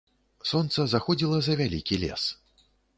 [0.51, 2.23] Сонца заходзіла за вялікі лес.